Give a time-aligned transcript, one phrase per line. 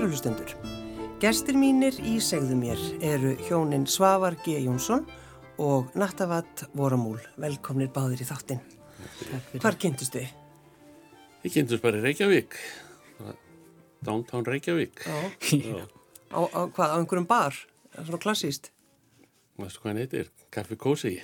[0.00, 0.54] Kærulustendur,
[1.20, 4.54] gestir mínir í segðu mér eru hjónin Svavar G.
[4.64, 5.02] Jónsson
[5.60, 7.18] og Nattavat Voramúl.
[7.36, 8.62] Velkomnir báðir í þáttinn.
[9.60, 10.30] Hvar kynntust þið?
[11.42, 12.56] Við kynntumst bara í Reykjavík,
[14.08, 15.04] downtown Reykjavík.
[15.04, 15.84] Já.
[16.32, 17.60] Á, á hvað, á einhverjum bar?
[17.98, 18.72] Svona klassíst?
[19.60, 20.32] Mástu hvað hann heitir?
[20.48, 21.14] Kaffi Kósi.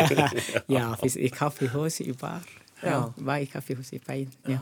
[0.76, 2.44] ja, fyrst í kaffihúsi í bar.
[2.84, 3.08] Já.
[3.16, 4.60] Var í kaffihúsi í bæinn, já.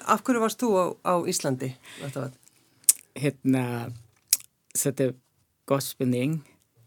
[0.00, 1.74] Af hverju varst þú á, á Íslandi?
[2.00, 2.40] Nattavat?
[3.16, 3.92] Hérna,
[4.76, 5.14] þetta er
[5.68, 6.40] góð spurning.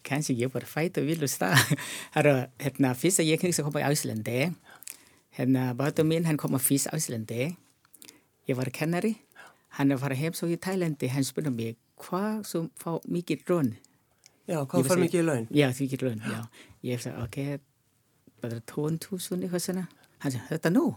[0.06, 1.58] Kanskje ég var fætt og vilja stað.
[2.16, 4.52] Hérna, fyrst að ég kynst að koma á Íslandi.
[5.38, 7.52] Hérna, bátum minn, hann kom á fyrst á Íslandi.
[8.50, 9.18] Ég var kennari.
[9.78, 11.12] Hann var heim svo í Tælandi.
[11.14, 13.76] Hann spurði mig, hvað sem fá mikið rún?
[14.50, 15.46] Já, hvað far mikið í laun?
[15.54, 16.40] Já, mikið laun, já.
[16.88, 19.86] Ég sagði, ok, bara tón túsun eitthvað svona.
[20.24, 20.88] Hann sagði, þetta nú?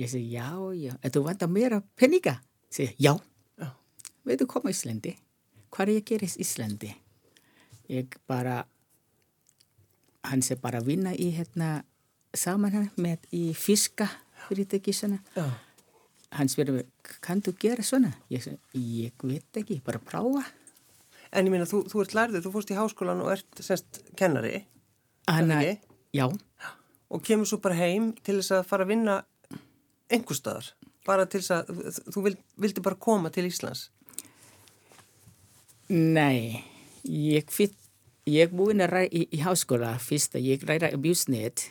[0.00, 0.92] Ég sagði, já, já.
[1.00, 2.36] Er þú vant að meira peninga?
[2.68, 3.14] Ég sagði, já.
[4.26, 5.14] Veitu koma Íslandi?
[5.70, 6.90] Hvað er ég að í Íslandi?
[7.90, 8.60] Ég bara,
[10.28, 11.80] hann sé bara vinna í hérna
[12.36, 14.06] saman hann með í fiska
[14.46, 15.18] fyrirtæki svona.
[15.34, 15.46] Já.
[16.38, 16.90] Hann spyrir mig,
[17.24, 18.12] kann þú gera svona?
[18.30, 18.44] Ég
[18.78, 20.44] ég veit ekki, bara prófa.
[21.34, 24.64] En ég minna, þú, þú ert lærður, þú fórst í háskólan og ert semst kennari,
[25.30, 25.76] Hann, ekki?
[26.16, 26.24] já,
[27.10, 29.16] og kemur svo bara heim til þess að fara að vinna
[30.10, 30.70] einhver staðar.
[31.06, 33.88] Bara til þess að, þú vild, vildi bara koma til Íslands.
[35.90, 36.62] Nei,
[37.04, 37.72] ég, fyr,
[38.30, 41.66] ég búin að ræða í, í háskóla fyrst að ég ræða í bjúsnett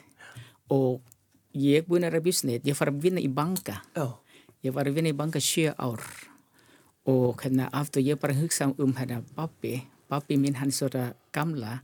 [0.73, 0.99] og
[1.55, 3.79] ég búin að ræða í bjúsnett, ég fara að vinna í banka.
[3.95, 4.19] Já.
[4.65, 6.03] Ég var að vinna í banka sjö ár
[7.09, 9.79] og hérna aftur ég bara hugsa um hérna pappi,
[10.11, 11.79] pappi minn hann svona gamla,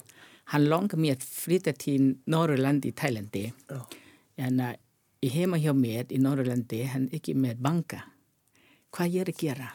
[0.51, 3.47] hann langar mér að flytta til Norrland í Tælandi.
[3.71, 3.79] Já.
[4.35, 4.73] Hérna
[5.23, 8.03] í heima hjá mér í Norrlandi, hann ekki með banka.
[8.93, 9.71] Hvað ég er að gera?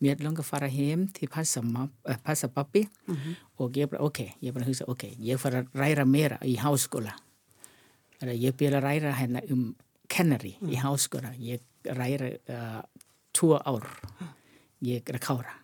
[0.00, 2.86] Mér langar að fara heim til passa, uh, passa pappi
[3.58, 7.12] og ég bara, ok, ég bara hugsa, ok, ég fara að ræra meira í háskóla.
[8.20, 9.74] Ég byrja að ræra hérna um
[10.08, 11.34] kennari í háskóla.
[11.38, 12.82] Ég ræra uh,
[13.32, 13.86] tvo ár.
[14.80, 15.54] Ég er að kára.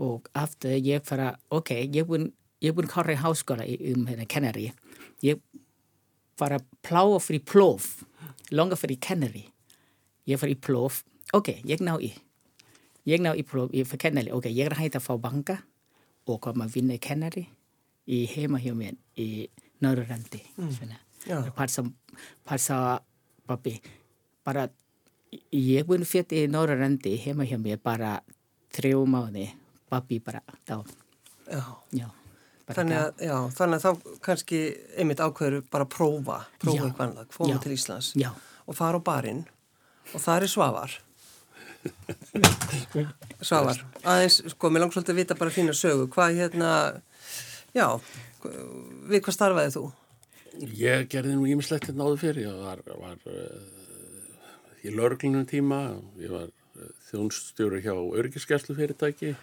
[0.00, 4.72] Og aftur ég fara, ok, ég búin, að kára í háskóla um hérna kennari.
[5.22, 5.38] Ég
[6.38, 8.02] fara að pláa fyrir plóf.
[8.50, 9.44] Langa fyrir kennari.
[10.26, 11.04] Ég fara í plóf.
[11.32, 12.10] Ok, ég ná í.
[13.08, 14.32] Ég ná í plóf, ég fyrir kennari.
[14.34, 15.56] Ok, ég er að hætta að fá banka
[16.28, 17.46] og koma að vinna í kennari
[18.10, 19.48] í heima hjá mér í
[19.80, 20.42] Norrlandi.
[20.60, 20.92] Mm.
[21.28, 21.40] Já.
[21.56, 21.84] Passa,
[22.44, 22.76] passa
[23.48, 23.78] pappi.
[24.44, 24.68] Bara,
[25.54, 28.18] ég búin fyrir í Norrlandi heima hjá mér bara
[28.76, 29.48] þrjú mánu.
[29.90, 30.82] Pappi bara þá.
[31.50, 31.62] Já.
[31.96, 32.08] Já.
[32.66, 34.58] bara Þannig að, já, þannig að þá kannski
[34.94, 37.56] einmitt ákveður bara prófa, prófa eitthvað annað, Já.
[37.64, 38.30] til Íslands Já.
[38.66, 39.40] og fara á barinn
[40.14, 40.98] og það er Svavar.
[43.40, 46.06] Svavar, aðeins, sko, mér langt svolítið að vita bara þína sögu.
[46.12, 46.70] Hvað hérna,
[47.76, 47.86] já,
[49.10, 49.84] við hvað starfaði þú?
[50.80, 52.48] Ég gerði nú ímislegt hérna áður fyrir.
[52.48, 53.62] Ég var, var uh,
[54.84, 55.80] í lörglunum tíma,
[56.20, 59.34] ég var uh, þjónstjóri hjá örgiskeslu fyrirtæki.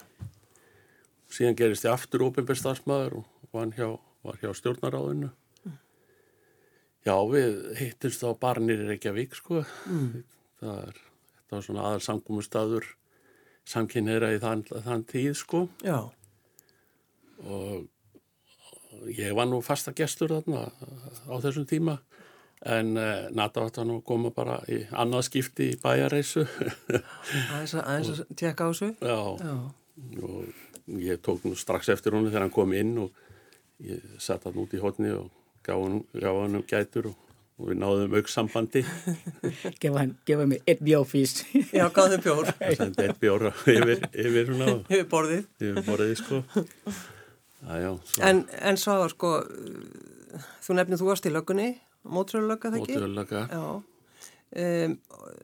[1.34, 3.90] Síðan gerist ég aftur ópenbær starfsmæður og var hjá,
[4.28, 5.32] var hjá stjórnaráðinu.
[7.08, 9.62] Já, við hittumst á barnir í Reykjavík, sko.
[10.60, 10.98] Það er,
[11.48, 12.88] þetta var svona aðal samkúmustadur
[13.68, 15.66] samkynneira í þann, þann tíð, sko.
[15.84, 16.00] Já,
[17.48, 17.88] og
[19.14, 20.68] ég var nú fasta gestur þarna
[21.30, 21.98] á þessum tíma
[22.66, 26.48] en uh, var nú að koma bara í annað skipti í bæjarreisu
[27.54, 28.90] aðeins að, tjekka á þessu.
[28.98, 29.58] Já, Já,
[30.26, 33.24] og ég tók nú strax eftir honum þegar hann kom inn og
[33.86, 35.30] ég satt hann út í hotni og
[35.68, 37.27] gaf hann um gætur og,
[37.58, 38.84] og við náðum auksambandi
[39.82, 41.34] Gefa, gefa mér einn bjófís.
[41.74, 45.46] já gáðum bjór eitt bjóra yfir, yfir yfir borðið.
[45.62, 46.42] yfir borðið sko
[47.68, 49.32] Æjá, svo En, en Svavar, sko,
[50.64, 51.70] þú nefnir þú varst í löggunni,
[52.06, 52.98] mótröðulögga það ekki?
[53.00, 53.64] ótrúlega Já.
[54.58, 54.94] Um,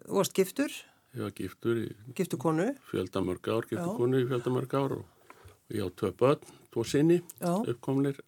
[0.05, 0.75] þú varst giftur,
[1.19, 2.69] var giftur í giftur konu.
[2.91, 3.73] fjöldamörg ár, Já.
[3.73, 5.03] getur konu í fjöldamörg ár og,
[5.49, 7.51] og ég á tvö börn, tvo sinni, Já.
[7.73, 8.21] uppkomnir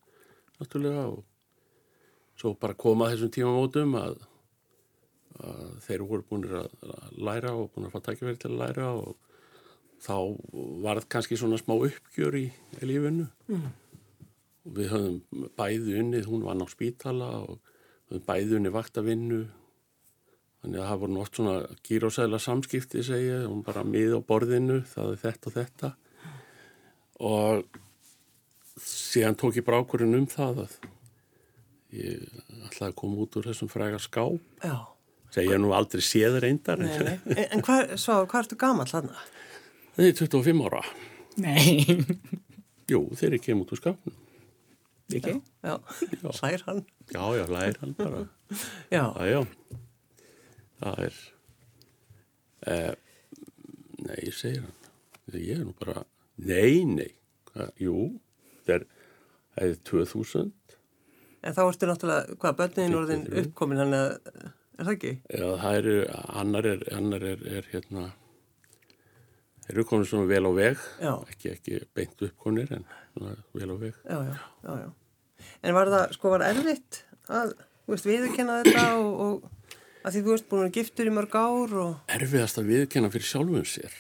[0.60, 1.22] náttúrulega og
[2.36, 4.18] svo bara koma þessum tímamótum að,
[5.40, 6.68] að þeir voru búin að
[7.18, 9.16] læra og búin að fá tækifæri til að læra og
[10.06, 10.18] þá
[10.84, 12.46] var það kannski svona smá uppgjör í,
[12.84, 13.68] lífinu mm.
[14.68, 17.56] og við höfum bæði unnið, hún var á spítala og
[18.10, 19.46] við höfum bæði unnið vaktavinnu
[20.66, 21.56] Þannig að það voru oft svona
[21.86, 25.90] gírósæðla samskipti, segi ég, hún bara mið á borðinu, það er þetta og þetta.
[27.30, 30.74] Og síðan tók ég brákurinn um það að
[31.96, 32.26] ég
[32.68, 34.38] ætlaði að koma út úr þessum fræga skáp.
[34.64, 34.76] Já.
[35.36, 36.80] Segja ég nú aldrei séð reyndar.
[36.80, 37.46] Nei, nei.
[37.50, 39.24] En, hvað, Svavar, hvað ertu gamall þarna?
[39.98, 40.84] Þið er 25 ára.
[41.44, 41.96] Nei,
[42.92, 44.16] Jú, þeir eru kemur út úr skapnum.
[45.12, 45.34] ekki?
[45.66, 45.74] Já,
[46.40, 46.84] hlær hann.
[47.12, 48.22] Já, já, læri hann bara.
[48.94, 49.40] Já, Já, já.
[50.82, 51.18] Það er,
[52.68, 52.94] eh,
[54.06, 54.76] nei, ég segir hann.
[55.34, 56.04] Ég er nú bara,
[56.38, 57.10] nei, nei.
[57.52, 57.96] Hva, jú,
[58.68, 58.86] það er,
[59.56, 60.52] það er 2000.
[61.46, 63.46] en þá ertu náttúrulega, hvað, börnin orðin 53.
[63.46, 64.16] uppkomin, hann er,
[64.76, 65.14] er það ekki?
[65.30, 65.96] Já, það eru,
[66.44, 68.06] annar er, annar er, er hérna,
[69.66, 70.86] þeir eru komin svona vel á veg.
[71.14, 74.00] Ekki, ekki beint uppkonir, en svona vel á veg.
[74.04, 74.90] Já, já, já, já.
[75.62, 77.54] En var það, sko, var erfitt að,
[77.86, 79.52] þú veist, viðurkenna þetta og, og
[80.06, 83.30] að því þú veist búin að giftur í mörg ár og, erfiðast að viðkenna fyrir
[83.30, 83.96] sjálfum sér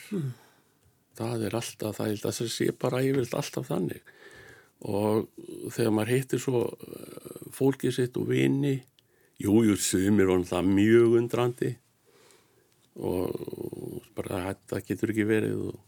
[1.18, 4.14] það er alltaf það að það sé bara yfirlega alltaf þannig
[4.86, 5.30] og
[5.74, 8.76] þegar maður heitir svo eh, fólkið sitt og vini
[9.42, 11.72] jújú, sumir var það mjög undrandi.
[12.96, 15.80] Og bara þetta getur ekki verið og,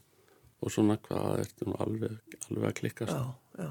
[0.59, 3.13] og svona hvað ertu nú alveg, alveg að klikkast?
[3.15, 3.69] Já, já,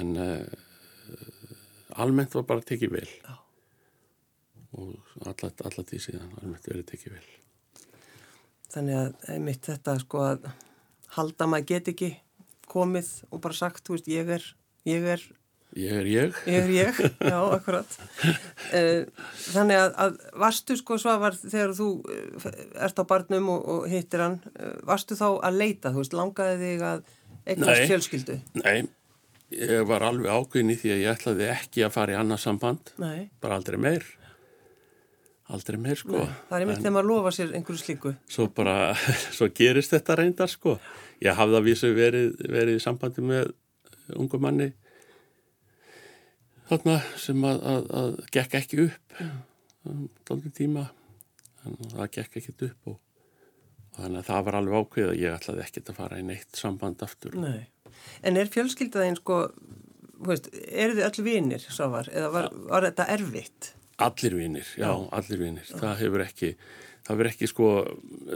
[0.00, 3.08] en uh, almennt var bara tekið vel.
[3.24, 3.34] Já.
[4.74, 7.26] og allat, allat í síðan almennt verið tekið vel.
[8.72, 10.48] Þannig að einmitt þetta, sko, að
[11.18, 12.08] halda maður get ekki
[12.74, 14.44] komið og bara sagt, þú veist, ég er,
[14.88, 15.24] ég er,
[15.78, 17.00] ég er ég ég er ég,
[17.30, 17.96] já, akkurat.
[18.74, 19.06] Eh,
[19.48, 24.22] Þannig að, að varstu, sko, Svavar, þegar þú eh, ert á barnum og, og hittir
[24.26, 27.06] hann, eh, varstu þá að leita, þú veist, langaði þig að
[27.54, 28.38] eignast fjölskyldu?
[28.62, 28.76] Nei,
[29.54, 32.94] ég var alveg ákveðin í því að ég ætlaði ekki að fara í annað samband,
[33.02, 33.30] Nei.
[33.42, 34.06] bara aldrei meir.
[35.52, 36.22] Aldrei meir, sko.
[36.48, 38.14] Það er einmitt þegar maður lofa sér einhverju slíku.
[38.32, 38.94] Svo bara,
[39.36, 40.78] svo gerist þetta reyndar, sko.
[41.24, 43.52] Ég hafði að vísu verið, verið í sambandi með
[44.16, 44.70] ungu manni
[46.68, 50.88] þarna sem að, að, að gekk ekki upp um, dálítið tíma.
[51.64, 52.98] Það gekk ekkit upp og,
[53.94, 56.60] og þannig að það var alveg ákveðið að ég ætlaði ekkit að fara í neitt
[56.60, 57.38] samband aftur.
[57.40, 57.64] Nei.
[58.24, 59.38] En er fjölskyldaðin, sko,
[60.28, 63.74] veist, eru þið öll vinir, Svavar, eða var, var þetta erfitt?
[64.02, 65.66] Allir vinir, já, allir vinir.
[65.70, 66.50] Það hefur ekki,
[67.06, 67.68] það hefur ekki sko,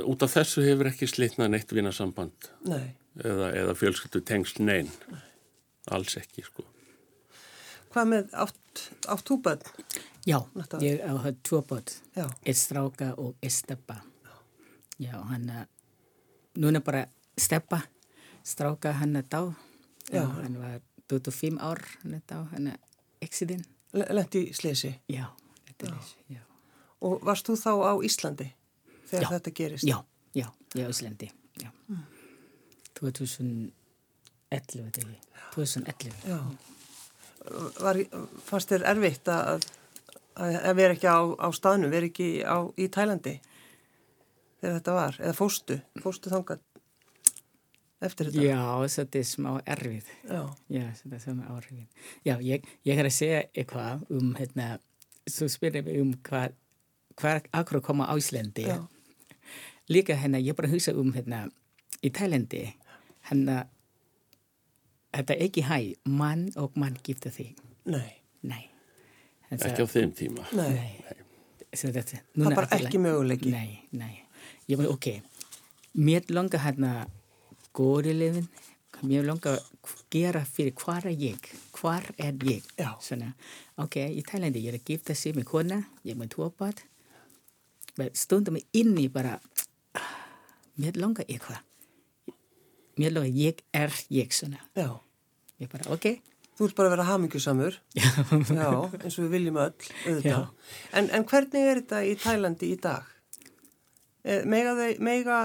[0.07, 2.95] út af þessu hefur ekki slitnað neitt vinasamband Nei.
[3.25, 4.91] eða, eða fjölskyldu tengsl neinn.
[5.91, 6.63] Alls ekki, sko.
[7.89, 9.63] Hvað með átt, átt þú bönn?
[10.29, 11.89] Já, Þetta- ég två börn.
[12.15, 12.29] Já.
[12.45, 14.03] Ett stráka og ett steppa.
[14.99, 15.67] Já, hann er,
[16.57, 17.07] núna bara
[17.37, 17.83] steppa,
[18.45, 19.55] stráka hann er dá.
[20.13, 22.79] Já, hann var 25 ár, hann er dá, hann er
[23.23, 23.65] exidin.
[23.93, 24.95] Lendi í slesi.
[25.09, 25.27] Já,
[25.87, 26.43] er þessi, já.
[27.07, 28.49] Og varst þú þá á Íslandi
[29.09, 29.31] þegar Já.
[29.37, 29.87] þetta gerist?
[29.87, 29.99] Já,
[30.35, 31.31] já, ég er Íslandi,
[31.63, 31.71] já.
[32.99, 33.71] 2011,
[34.51, 35.13] þetta er
[35.55, 36.17] 2011.
[36.27, 36.41] Já.
[37.79, 38.01] Var,
[38.45, 39.69] fannst þér erfitt að,
[40.37, 43.39] að, vera ekki á, á staðnum, vera ekki á, í Tælandi
[44.61, 45.21] þegar þetta var?
[45.23, 45.79] Eða fóstu?
[46.03, 46.65] Fóstu þangað
[48.05, 48.45] eftir þetta?
[48.45, 48.61] Já,
[48.99, 50.11] þetta er smá erfið.
[50.27, 50.43] Já.
[50.75, 52.05] Já, þetta er smá erfið.
[52.27, 54.69] Já, ég, ég er að segja eitthvað um, hérna,
[55.33, 56.55] svo spyrir mig um hvað,
[57.19, 58.67] hvað akkur koma á Íslandi.
[58.69, 58.79] Já.
[59.89, 61.47] Líka hérna, ég bara hugsa um hérna,
[62.05, 62.67] í Tælandi,
[63.31, 63.63] hérna,
[65.17, 67.57] þetta er ekki hæ, mann og mann gifta þig.
[67.89, 68.19] Nei.
[68.45, 68.65] Nei.
[69.49, 70.45] Hann Ekki á þeim tíma.
[70.53, 70.69] Nei.
[70.77, 71.25] Nei.
[71.73, 73.51] Þetta, Það er bara ekki möguleiki.
[73.53, 74.15] Nei, nei.
[74.69, 75.09] Ég meina, ok,
[75.97, 76.93] mér langar hérna
[77.77, 78.49] góri lifin,
[79.09, 82.65] mér langar að gera fyrir hvar er ég, hvar er ég.
[82.79, 82.91] Já.
[83.05, 83.33] Svona,
[83.79, 86.83] ok, í Tælandi ég er að gifta sig með kona, ég er með tvo bad,
[87.99, 89.37] men stundum inni bara,
[90.79, 91.63] mér langar eitthvað.
[92.99, 94.61] Mér langar, ég er ég svona.
[94.79, 94.91] Já.
[95.63, 96.19] Ég bara, ok,
[96.59, 97.75] Þú ert bara að vera hamingjusamur.
[97.95, 98.09] Já.
[98.99, 99.75] eins og við viljum öll,
[100.09, 100.49] auðvitað.
[100.99, 103.05] En, en hvernig er þetta í Tælandi í dag?
[104.27, 105.37] Eh, Mega mega,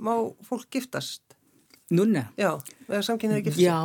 [0.00, 0.14] má
[0.48, 1.20] fólk giftast?
[1.92, 2.22] núna.
[2.40, 2.54] Já,
[2.88, 3.60] eða samkynniði giftast?
[3.66, 3.76] Já,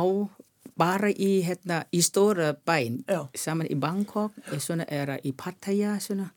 [0.78, 3.28] bara í, hérna, í stóra bæn, Já.
[3.38, 6.30] saman í Bangkok, svona er í Pattaya, svona,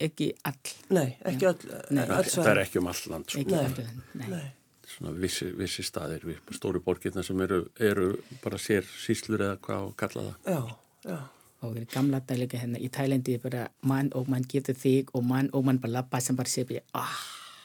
[0.00, 1.58] ekki all, Nei, ekki öll,
[1.90, 2.04] Nei.
[2.06, 3.40] öll Það er ekki um all land, sko.
[3.40, 3.64] ekki Nei.
[3.64, 4.28] all, nei.
[4.32, 4.46] Nei.
[4.88, 8.06] Svona vissi, vissi staðir, við, stóri borgirna sem eru, eru
[8.42, 10.54] bara sér síslur eða hvað og kalla það.
[10.54, 10.78] Já,
[11.12, 11.18] já,
[11.60, 15.08] Og í gamla dag líka hérna, í Tælandi er bara mann og mann getur þig
[15.18, 17.16] og mann og mann bara lappa sem bara sé bara, ah,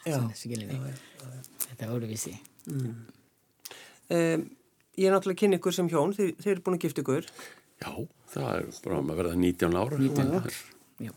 [0.02, 0.98] svona, skilur við.
[1.68, 2.32] Þetta er óluvísi.
[4.10, 4.50] um,
[4.94, 7.24] Ég er náttúrulega kynni ykkur sem hjón, þið, þið eru búin að gifta ykkur.
[7.82, 7.90] Já,
[8.34, 9.94] það er bara að verða 19 ára.
[10.00, 10.58] 19 ár.
[11.02, 11.12] Já.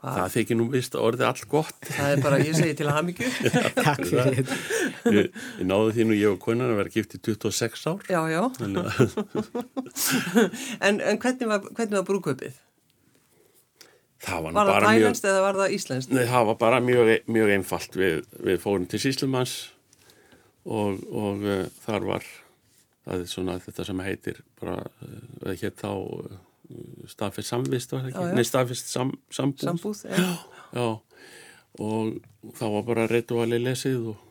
[0.00, 1.76] Það þykir nú vist að orðið allt gott.
[1.84, 3.26] Það er bara, ég segi til að hamingju.
[3.84, 4.54] Takk fyrir þetta.
[5.12, 5.26] Ég,
[5.60, 8.00] ég náði því nú ég og konan að vera gift í 26 ár.
[8.08, 8.42] Já, já.
[10.86, 12.54] En, en hvernig var, hvernig var brúköpið?
[14.20, 16.14] það var nú Var það tælenskt eða var það íslenskt?
[16.16, 17.98] Nei, það var bara mjög, mjög einfalt.
[18.00, 19.56] Við, við fórum til síslumanns
[20.64, 22.30] og, og uh, þar var
[23.18, 26.38] er svona þetta sem heitir bara, uh, hétt þá uh,
[27.10, 28.26] staðfist samvist var það Já, ekki?
[28.30, 28.34] já.
[28.38, 29.66] Nei, staðfist sam, sambúð.
[29.66, 30.26] Sambúð, já.
[30.70, 30.88] Já,
[31.80, 34.26] og þá var bara rituali lesið og,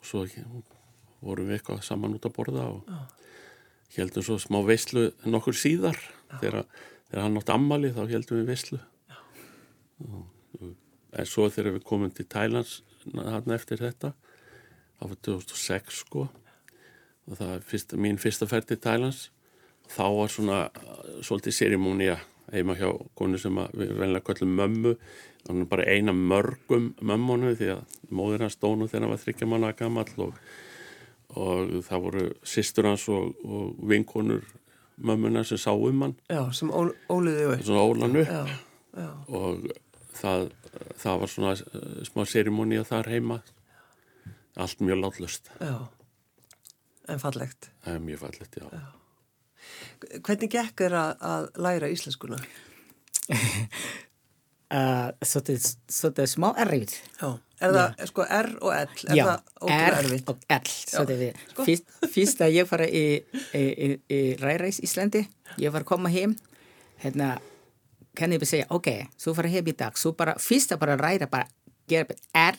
[0.00, 0.24] og svo
[1.24, 2.88] vorum við eitthvað saman út að borða og
[3.94, 5.98] heldum svo smá veislu nokkur síðar
[6.40, 6.64] þegar,
[7.08, 8.80] þegar hann átt ammali þá heldum við
[10.04, 10.24] og,
[11.14, 12.80] en svo þegar við komum til Thailands
[13.14, 14.12] hann eftir þetta
[15.04, 16.26] var 2006 sko
[17.30, 19.28] og það er fyrst, mín fyrsta ferð til Thailands
[19.92, 20.58] þá var svona
[21.24, 22.18] svolítið serimónia
[22.52, 24.92] heima hjá konu sem að við venlega kallum mömmu.
[25.44, 29.48] Hann er bara eina mörgum mömmunum því að móðir hans stónu þegar hann var þryggja
[29.50, 30.36] manna gamall og,
[31.36, 34.44] og það voru sýstur hans og, og vinkonur
[34.96, 36.14] mömmuna sem sá um hann.
[36.30, 37.66] Já, sem ól, óliði upp.
[37.66, 38.30] svona ólan upp.
[38.30, 39.66] Já, já, og
[40.14, 40.46] það,
[41.02, 43.42] það var svona uh, smá serimónia þar heima.
[44.54, 45.76] Allt mjög látlust já.
[47.08, 47.70] En fallegt.
[47.84, 48.84] það er mjög fallegt, já,
[50.24, 52.40] Hvernig gekk er að, að læra íslenskuna?
[54.74, 56.96] Uh, svolítið, smá erfitt.
[57.20, 57.28] Já.
[57.62, 59.26] Er það, sko, R og L, er Já,
[59.68, 60.30] R erfitt?
[60.32, 60.70] og L.
[60.72, 61.42] Svolítið við.
[61.52, 61.66] sko.
[61.68, 63.02] Fyrst, fyrst að ég fara í,
[63.54, 65.22] í, í, í Ræræs Íslandi,
[65.62, 66.34] ég var að koma heim,
[67.04, 67.36] hérna,
[68.18, 70.98] kann ég bara segja, ok, svo fara heim í dag, svo bara, fyrst að bara
[70.98, 71.46] ræra, bara
[71.90, 72.56] gera bara R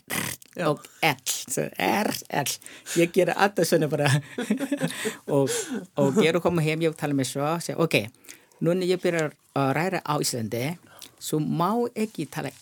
[0.55, 0.67] Já.
[0.69, 2.51] og L, svo R, L,
[3.01, 4.07] ég gera alltaf svona bara,
[5.35, 5.51] og,
[5.99, 7.97] og ég er að koma heim, ég tala með svo, segja, ok,
[8.63, 9.29] núna ég byrja
[9.59, 10.63] að ræra á Íslandi,
[11.19, 12.53] svo má ekki tala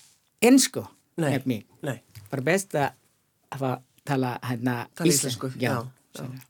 [0.41, 0.85] ensku
[1.21, 2.01] Nei, með mig
[2.33, 3.75] bara best að
[4.07, 5.83] tala hérna íslensku, já, já.
[6.17, 6.41] svona.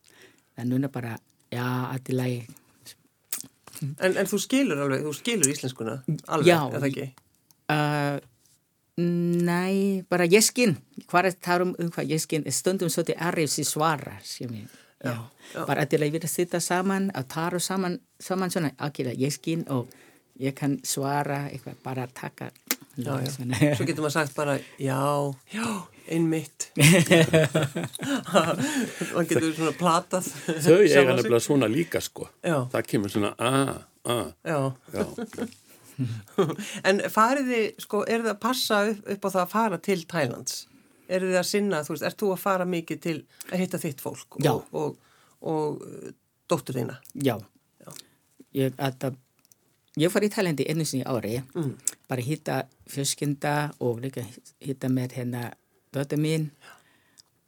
[0.58, 1.18] en núna bara,
[1.52, 2.44] já, allt í lagi
[4.00, 5.98] En, en þú skilur alveg, þú skilur íslenskuna
[6.32, 6.60] alveg, Já.
[6.72, 7.08] er það ekki?
[7.74, 8.20] uh,
[9.02, 10.76] nei, bara ég skinn
[11.10, 14.68] hvað er það um, hvað ég skinn stundum svo til errið sér svara sér mér
[15.04, 15.18] Já,
[15.52, 15.66] já.
[15.68, 19.66] bara til að við að sitja saman að tala saman, saman svona að ég skinn
[19.68, 19.90] og
[20.40, 22.52] ég kann svara eitthvað, bara taka
[22.94, 23.30] Já, já.
[23.74, 25.02] Svo getur maður sagt bara, já,
[25.50, 25.66] já,
[26.14, 26.68] einmitt.
[29.16, 30.28] Man getur svona platað.
[30.46, 31.02] þau sig.
[31.10, 32.60] nefnilega svona líka sko Já.
[32.70, 34.60] það kemur svona a, a, Já,
[34.94, 35.02] já
[36.90, 40.00] en farið þið, sko, er þið að passa upp, upp á það að fara til
[40.14, 40.60] Thailands?
[41.14, 43.16] Er þið að sinna, þú veist, ert þú að fara mikið til
[43.52, 44.52] að hitta þitt fólk Já.
[44.54, 44.96] og, og,
[45.54, 46.14] og uh,
[46.50, 46.96] dóttur þína?
[47.26, 47.36] Já.
[48.54, 49.16] Ég, að,
[49.98, 51.74] ég fór í Tælandi einu sinni ári, Mm.
[52.10, 52.60] bara hitta
[52.90, 54.22] fjölskynda og líka
[54.62, 55.48] hitta með hérna
[55.94, 56.50] döta mín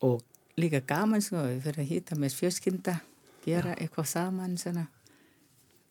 [0.01, 0.23] og
[0.57, 2.99] líka gaman sko, fyrir að hitta með fjölskynda,
[3.45, 4.87] gera eitthvað saman svona.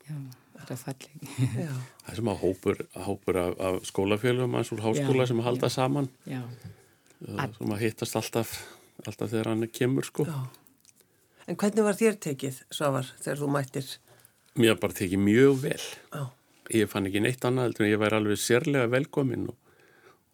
[0.09, 0.15] Já,
[0.59, 1.27] þetta er falleg.
[1.67, 5.45] Já, það er sem að hópur, hópur af, af skólafélagum hans úr háskóla Já, sem
[5.47, 6.09] halda saman.
[6.31, 6.43] Já,
[7.21, 8.57] sem að hittast alltaf
[9.05, 10.27] alltaf þegar hann kemur sko.
[10.29, 10.39] Já.
[11.51, 13.89] En hvernig var þér tekið, Svavar, þegar þú mættir?
[14.61, 15.85] mér bara tekið mjög vel.
[16.15, 16.23] Já,
[16.79, 19.57] ég fann ekki neitt annað heldur en ég væri alveg sérlega velkomin og,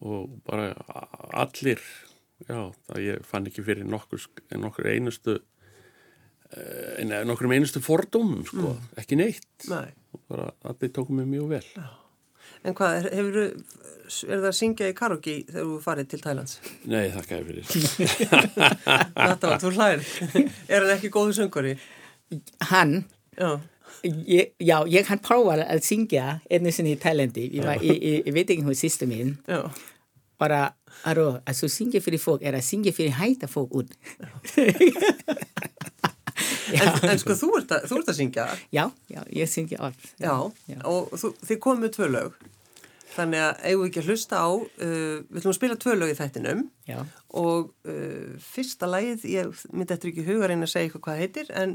[0.05, 0.67] og bara
[1.43, 1.81] allir
[2.45, 4.27] já, það ég fann ekki fyrir nokkur,
[4.61, 5.39] nokkur einustu
[6.53, 9.49] eh, nei, nokkur einustu fordómum sko, ekki neitt.
[9.71, 9.89] Nei.
[10.13, 11.65] Og bara allir tókum mig mjög vel
[12.67, 13.37] En hvað, er, hefur,
[14.27, 16.57] er það að syngja í karaoke þegar þú farið til Thailands?
[16.85, 17.65] nei, þakka ég fyrir
[19.31, 20.03] Þetta var, þú hlær.
[20.69, 21.73] Er hann ekki góðu söngari?
[22.69, 22.93] hann,
[23.39, 23.49] Já,
[24.03, 28.21] ég, já, ég hann prófaði að syngja einu sinni í Tælandi, ég var í,
[28.77, 29.61] sýstu mín, já.
[30.41, 30.61] bara,
[31.45, 33.95] að þú syngja fyrir fólk er að syngja fyrir hæta fólk út.
[36.71, 38.45] En, en sko, þú ert, að, þú ert að syngja.
[38.73, 40.09] Já, já, ég syngi orð.
[40.21, 40.33] Já,
[40.87, 42.39] og þú, þið komum með tvö lög.
[43.11, 46.11] Þannig að eigum við ekki að hlusta á, uh, við ætlum að spila tvö lög
[46.13, 46.99] í þættinum Já,
[47.41, 51.49] og uh, fyrsta lagið, ég myndi eftir ekki huga reyna að segja eitthvað hvað heitir,
[51.59, 51.73] en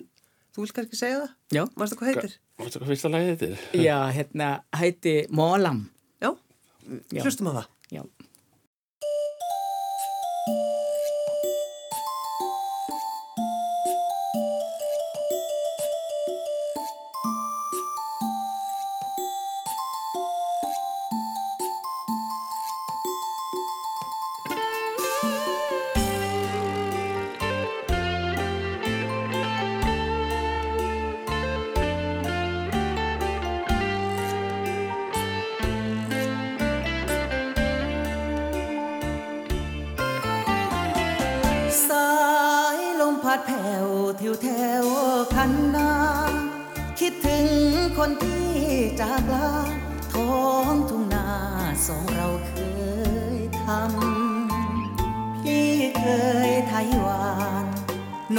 [0.56, 1.34] þú vilt kannski segja það?
[1.58, 2.38] já, Varstu hvað heitir?
[2.56, 3.66] Mástu hvað fyrsta lagið er?
[3.84, 4.48] já, hérna,
[4.80, 5.84] hætti Mólam.
[6.24, 6.30] Já,
[7.12, 7.20] Já.
[7.26, 7.68] hlustum á það.
[7.98, 8.02] Já.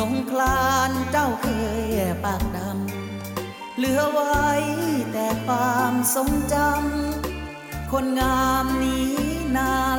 [0.10, 1.48] งคลานเจ้าเค
[1.82, 1.86] ย
[2.24, 4.48] ปากดำเหลือไว้
[5.12, 9.14] แต่ความทรงจำคนงามนี้
[9.58, 9.97] นาน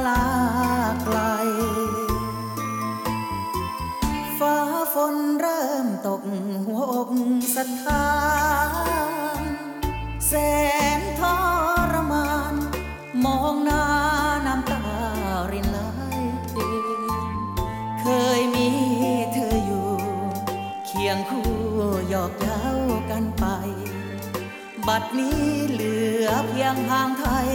[24.88, 27.50] บัดนี้เหลือเพียงห่างไทย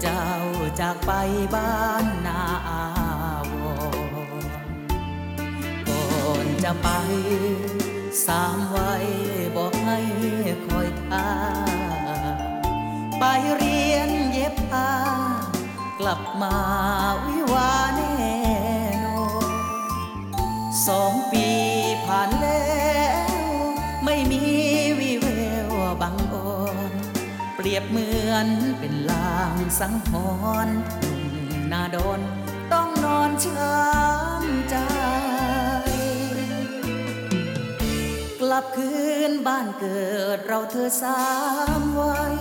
[0.00, 0.26] เจ้า
[0.80, 1.12] จากไป
[1.54, 2.84] บ้านนาอา
[3.52, 3.54] ว
[4.42, 4.46] ร
[5.88, 6.88] ก่อนจะไป
[8.26, 8.92] สามไว้
[9.56, 9.98] บอกให้
[10.66, 11.28] คอยท่า
[13.18, 13.24] ไป
[13.56, 14.92] เรียนเย็บผ้า
[16.00, 16.56] กลับมา
[17.26, 18.14] วิวาแน่
[19.04, 19.50] นอน
[20.86, 21.46] สองปี
[22.04, 22.62] ผ่านแล้
[23.20, 23.21] ว
[27.74, 28.48] รียบเหมือน
[28.80, 30.08] เป็นลางสังห
[30.66, 31.24] รณ์หนุ่ม
[31.72, 32.20] นาดน
[32.72, 34.76] ต้องนอนช้ำใจ
[38.40, 38.92] กลับคื
[39.30, 40.04] นบ้านเกิ
[40.36, 41.22] ดเราเธอสา
[41.80, 42.34] มวัย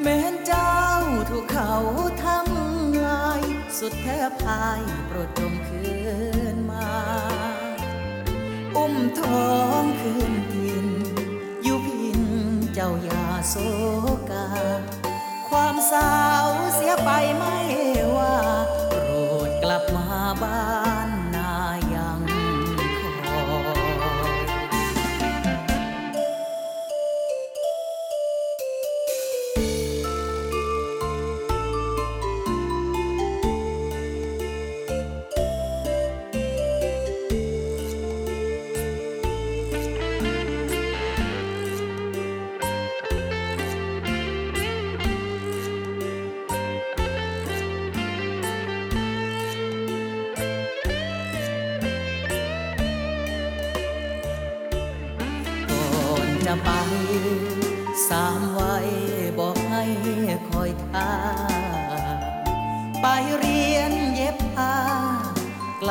[0.00, 0.74] แม้นเจ้า
[1.30, 1.74] ถูกเขา
[2.24, 3.42] ทำลาย
[3.78, 5.88] สุดแทบพายโปรดจงคื
[6.54, 6.90] นมา
[8.76, 9.48] อุ้มท้อ
[9.82, 10.53] งคืน
[13.50, 13.54] โศ
[14.30, 14.46] กา
[15.48, 16.12] ความสา
[16.44, 17.56] วเสียไปไม่
[18.16, 18.34] ว่า
[18.88, 19.00] โปร
[19.48, 20.08] ดกลับมา
[20.42, 20.83] บ้าน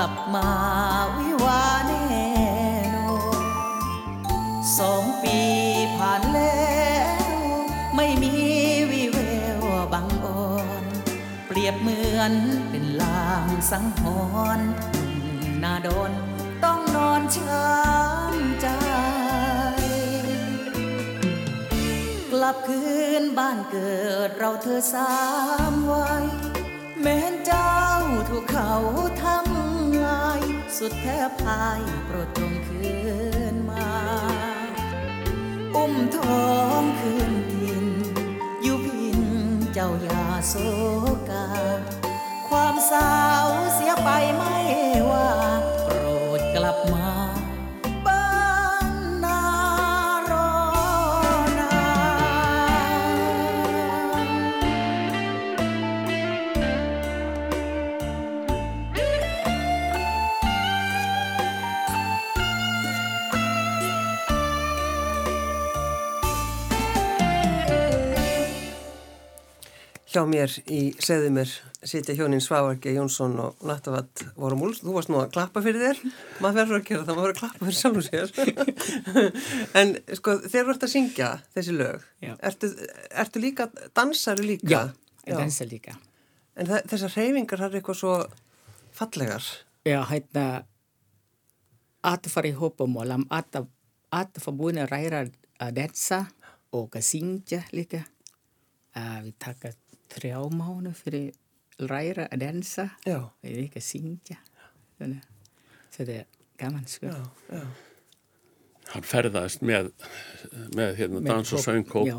[0.04, 0.50] ลับมา
[1.18, 2.02] วิวาแน่
[2.96, 3.44] นอน
[4.80, 5.40] สองปี
[5.98, 6.72] ผ่านแล้
[7.34, 7.38] ว
[7.96, 8.34] ไม่มี
[8.92, 9.20] วิแว
[9.60, 9.64] ว
[9.94, 10.84] บังอ่อน
[11.48, 12.34] เปรียบเหมือน
[12.70, 14.02] เป็นลางสังห
[14.58, 15.14] รณ์หนุ่ม
[15.64, 16.12] นาดน
[16.64, 18.68] ต้องนอนช้ำใจ
[22.32, 22.82] กลับคื
[23.22, 23.96] นบ้านเกิ
[24.28, 25.14] ดเราเธอสา
[25.72, 26.26] มไวัย
[27.02, 27.74] แม้นเจ้า
[28.30, 28.74] ถูกเขา
[29.22, 29.43] ทำ
[30.86, 32.92] สุดแทบพายโปรดจงคื
[33.54, 33.90] นมา
[35.76, 36.48] อุ้มท้อ
[36.82, 37.86] งคืนดิน
[38.64, 39.20] อยู่พิน
[39.74, 40.56] เจ้าอย่าโศ
[41.30, 41.48] กา
[42.48, 43.14] ความสา
[43.46, 44.58] วเสียไปไม่
[45.10, 45.30] ว่า
[70.14, 71.50] Hjá mér í segðu mér
[71.90, 74.84] sitja hjónin Svavarge Jónsson og Nattavat Vorumúls.
[74.84, 76.02] Þú varst nú að klappa fyrir þér.
[76.44, 78.30] Maður verður að gera það, maður verður að klappa fyrir sjálfum sér.
[79.82, 82.06] en sko, þegar þú ert að syngja þessi lög,
[82.46, 82.72] ertu,
[83.26, 84.70] ertu líka dansari líka?
[84.70, 84.82] Já,
[85.32, 85.98] ég dansa líka.
[86.54, 88.16] En það, þessar hreyfingar það er eitthvað svo
[88.94, 89.52] fallegar.
[89.90, 90.48] Já, hérna,
[92.06, 93.64] að fara í hópamólam, að,
[94.14, 95.26] að fara búin að ræra
[95.58, 96.28] að dansa
[96.70, 98.06] og að syngja líka.
[98.94, 99.80] Að við taka
[100.12, 101.32] þrjá mánu fyrir
[101.80, 102.86] að ræra að dansa
[103.16, 104.38] og líka að syngja.
[105.00, 106.26] Þannig, að þetta er
[106.62, 107.10] gaman, sko.
[107.10, 107.64] já, já.
[108.94, 109.92] Hann ferðaðist með,
[110.76, 112.18] með hérna, Með dans og söngkóp já.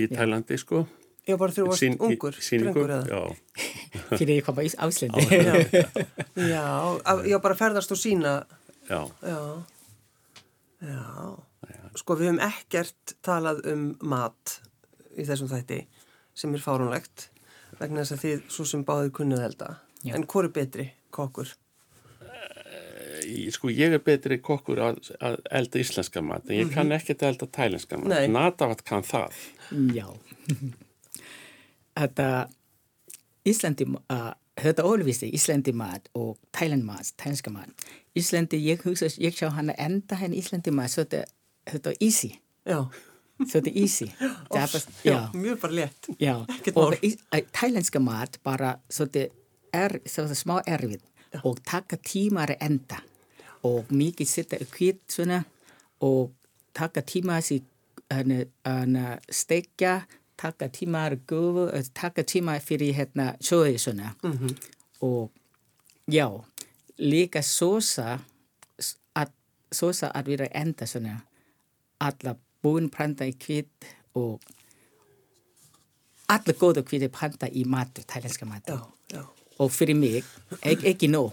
[0.00, 0.86] í Tælandi, sko.
[1.28, 3.20] Já, bara þegar þú varst Sýn- ungur, drengur eða?
[4.18, 5.26] Fyrir ég kom á Áslandi.
[5.28, 5.58] Já,
[6.40, 6.64] já,
[7.28, 8.32] já, bara ferðast og sína,
[8.88, 9.40] já, já,
[10.88, 11.04] já.
[11.98, 14.58] Sko, við höfum ekkert talað um mat
[15.18, 15.82] í þessum þætti
[16.38, 17.28] sem er fárunlegt
[17.78, 19.70] vegna þess að þið svo sem báðið kunnuð elda.
[20.06, 20.14] Já.
[20.16, 21.50] En hvor er betri kokkur?
[23.28, 27.24] Í- sko ég er betri kokkur að, að elda íslenska mat, en ég kann ekkert
[27.24, 28.06] að elda tælenska mat.
[28.06, 28.14] Mhm.
[28.14, 28.28] Nei.
[28.32, 29.34] Natavat kann það.
[29.96, 30.06] Já.
[31.98, 32.28] Þetta
[33.48, 37.86] Íslandi uh, þetta ólvísi, Íslandi mat og Thailand mat, thailandska mat.
[38.18, 41.24] Íslandi, ég hugsa, ég sjá hana enda henn Íslandi mat, svo þetta,
[41.72, 42.32] þetta er easy,
[42.68, 42.82] Já,
[43.48, 44.08] svo þetta er easy.
[44.54, 44.66] Já,
[45.04, 45.30] já.
[45.34, 46.08] mjög bara létt.
[46.18, 46.34] Já,
[46.74, 46.94] og
[47.52, 49.30] thailandska mat bara svolítið
[49.72, 53.02] er svolítið smá erfið og taka tíma að enda
[53.66, 55.18] og mikið setja kvitt
[56.00, 56.32] og
[56.74, 57.62] taka tíma að
[59.30, 64.56] stekja, taka tíma að gufu, taka tíma fyrir hérna sjóði svona -hmm.
[65.00, 65.30] og
[66.06, 66.44] já,
[66.98, 68.18] líka sósa
[69.14, 69.28] að
[69.72, 71.20] sósa að vera enda svona
[71.98, 73.86] alla búin pranta í kvitt
[74.18, 74.42] og
[76.28, 78.82] alla góða kvitt pranta í matur, thailandska matur.
[79.10, 79.24] Já, já,
[79.58, 80.24] og fyrir mig,
[80.60, 81.32] ek, ekki nóg.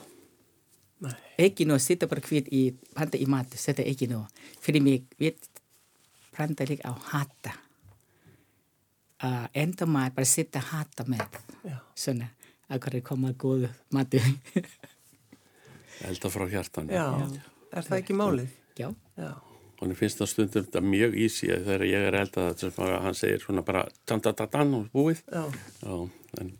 [1.03, 1.15] Nei,
[1.47, 4.29] ekki nóg, setja bara kvitt í pranta í matur, setja ekki nóg.
[4.63, 5.35] Fyrir mig, við
[6.35, 7.55] pranta líka á hata.
[9.25, 11.39] Uh, enda mat, bara setja hata með.
[11.65, 12.29] Já, svona,
[12.69, 14.23] að hverju koma góðu matur.
[16.05, 17.05] Elda frá hjartan já,
[17.71, 18.49] er það ekki málið?
[18.75, 19.31] já, Já,
[19.81, 23.41] hann finnst það stundum þetta mjög easy að þegar ég er elda þetta hann segir
[23.43, 25.43] svona bara tan-ta-ta-tan og búið já,
[25.81, 25.95] Já,
[26.41, 26.51] en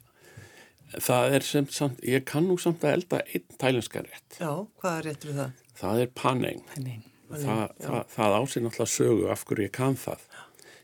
[0.96, 4.40] það er sem samt, ég kann nú samt að elda einn tælenska rétt.
[4.40, 4.52] já,
[4.82, 5.62] hvað er rétt við það?
[5.76, 6.64] Það er paneng.
[6.76, 10.22] þannig Það, það, það ásinn náttúrulega sögu af hverju ég kann það.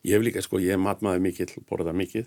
[0.01, 2.25] Ég hef líka sko, ég matmaður mikill, borða mikill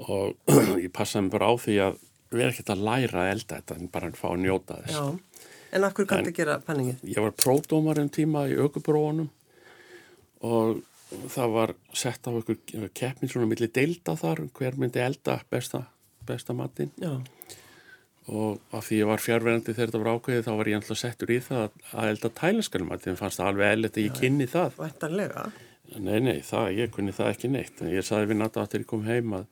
[0.00, 0.32] og
[0.82, 1.98] ég passaði mig bara á því að
[2.32, 4.96] vera ekkert að læra að elda þetta en bara að fá að njóta þess.
[4.96, 7.04] Já, en af hverju kanntu að gera panningið?
[7.08, 9.30] Ég var pródómar um tíma í aukubróunum
[10.42, 10.82] og
[11.32, 15.84] það var sett á einhver keppni svona milli deilda þar, hver myndi elda besta,
[16.26, 17.18] besta matinn Já,
[18.30, 21.32] og af því ég var fjárverandi þegar þetta var ákveðið þá var ég alltaf settur
[21.32, 22.30] í það að, elda
[23.02, 24.76] þeim fannst það alveg eðlert að ég kynni það.
[24.78, 25.46] væntanlega.
[25.98, 27.82] Nei, nei, það, ég kunni það ekki neitt.
[27.82, 29.48] En ég saði við að þegar ég kom heim að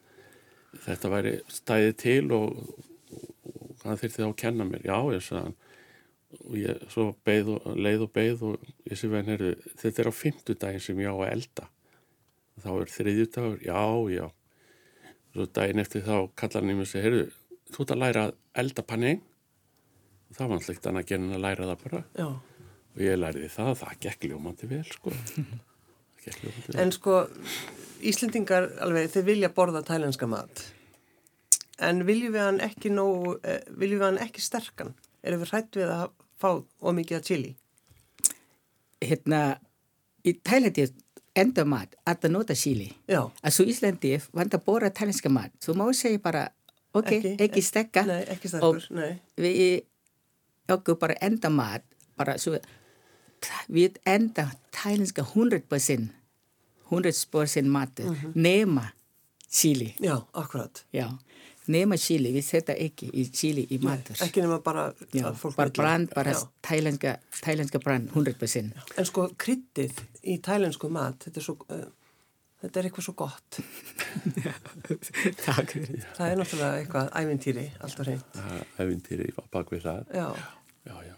[0.87, 2.55] þetta væri stæðið til og,
[3.83, 4.87] hann þyrfti þá að kenna mér.
[4.87, 5.59] Já, ég sagði hann.
[6.47, 10.11] Og ég svo beið og leið og beið og ég sé verðin, heyrðu, þetta er
[10.11, 11.67] á fimmtudaginn sem ég á að elda.
[12.61, 13.81] Þá er þriðjudagur, já,
[14.15, 14.27] já.
[15.35, 17.27] Svo daginn eftir þá kallar hann í mig og segir, heyrðu,
[17.71, 19.25] þú ert að læra að elda panning.
[20.31, 22.05] Og það var alltaf ekkert annað en að læra það bara.
[22.21, 22.29] Já,
[22.91, 25.13] Og ég læriði það, það gekk ljómandi vel, sko.
[26.25, 26.81] Gekk ljómandi vel.
[26.83, 27.21] en sko,
[28.01, 30.63] Íslendingar alveg, þeir vilja borða tælenska mat.
[31.81, 34.95] En viljum við hann ekki nógu, eh, viljum við hann ekki sterkan?
[35.25, 36.51] Erum við hrætt við að fá
[36.91, 37.57] ómikið að chili?
[39.01, 39.39] hérna
[40.29, 40.85] í Tælandi
[41.41, 45.53] enda mat að það nota síli Já, að svo Íslandi vant að bóra thailandska mat.
[45.65, 46.43] Þú má segja bara,
[46.93, 48.03] ok, Ekki- ekki, stekka.
[48.07, 49.21] nei, ekki sterkur, og nei.
[49.39, 49.85] við
[50.69, 51.83] okkur bara enda mat
[52.19, 52.59] bara svo
[53.73, 56.11] við enda thailandska 100%
[56.91, 58.01] 100% mat
[58.35, 58.91] nema
[59.49, 60.85] síli Já, akkurat.
[60.93, 61.09] já,
[61.71, 65.57] nema síli, við setja ekki í síli í matur Ekki nema bara já, að fólk
[65.59, 66.43] bara brand, bara Já.
[66.67, 70.03] thailandska thailandska brand 100% En sko, kryddið
[70.35, 71.85] í tælensku mat, þetta er svo, uh,
[72.61, 73.61] þetta er eitthvað svo gott.
[75.47, 78.41] takk fyrir Það er náttúrulega eitthvað ævintýri, alltaf hreint.
[78.81, 80.03] æfintýri á bakvið það.
[80.19, 80.27] Já,
[80.91, 81.15] Já, já.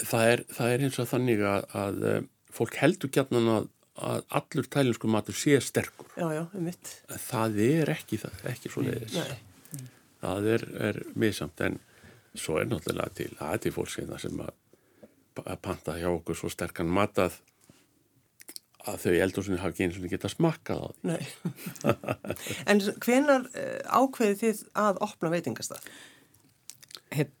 [0.00, 2.20] Það er, það er eins og þannig að, að eh,
[2.56, 3.66] fólk heldur gætnan að,
[4.00, 6.08] að allur tælinsku matur sé sterkur.
[6.16, 6.66] já, já, um
[7.28, 9.14] Það er ekki það, ekki svo leiðis.
[9.18, 9.38] Nei,
[10.20, 11.78] Það er, er misamt en
[12.36, 14.50] svo er náttúrulega til, það er til fólkskeina sem að,
[15.46, 17.38] að panta hjá okkur svo sterkan mat að,
[19.00, 21.14] þau eldursinni hafa ekki eins og geta smakkað á því.
[21.14, 21.24] nei.
[22.70, 25.88] en hvenar uh, ákveðið þið að opna veitingastað?
[27.16, 27.36] Hett-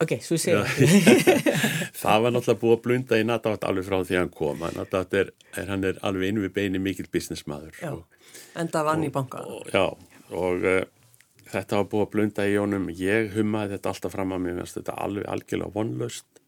[0.00, 0.62] Ok, svo segja
[2.00, 4.62] Það var náttúrulega búið að blunda í Natátt alveg frá því að hann kom.
[4.76, 7.76] Natátt er, er, hann er alveg inn við beini mikill businessmaður.
[7.82, 8.06] Já, og-
[8.62, 9.42] enda vann í banka.
[9.44, 9.84] og, já,
[10.32, 10.80] og uh,
[11.50, 14.96] þetta var búið að blunda í honum ég hummaði þetta alltaf fram að mér þetta
[15.04, 16.40] alveg algjörlega vonlaust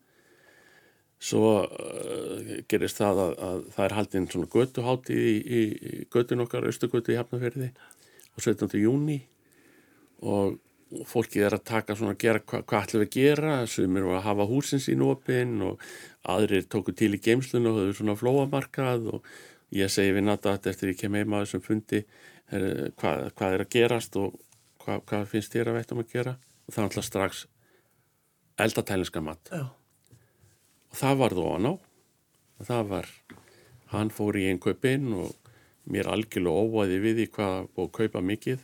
[1.22, 5.62] svo uh, gerist það að, að það er haldinn svona götuhátti í, í,
[5.92, 7.68] í götun okkar, Östugötu í Hafnafjörði
[8.32, 8.72] og 17.
[8.80, 9.20] júni
[10.22, 10.56] og
[11.08, 14.18] fólkið er að taka svona að gera hva, hvað ætlum við að gera sumir var
[14.18, 15.86] að hafa húsin sín opinn og
[16.28, 19.30] aðrir tóku til í geimslun og höfðu svona flóamarkað og
[19.72, 22.02] ég segi við Nata að eftir ég kem heima að þessum fundi
[22.52, 22.66] er,
[23.00, 24.36] hvað, hvað er að gerast og
[24.84, 26.34] hvað, hvað finnst þér að veitum að gera?
[26.66, 27.44] Og það er alltaf strax
[28.62, 29.52] eldatælinska mat.
[29.52, 29.64] Já,
[30.92, 31.74] og það var þú ofan á.
[32.60, 33.08] Og það var,
[33.94, 35.32] hann fór í einnkaupin og
[35.90, 38.60] mér algjörlega óvaði við því hvað og kaupa mikið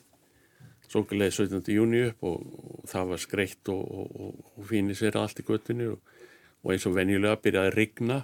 [0.88, 1.68] svo leði 17.
[1.74, 2.40] júni upp og,
[2.80, 6.16] og það var skreitt og, og, og fínir sér allt í göttinu og,
[6.64, 8.18] og eins og venjulega byrjaði að rigna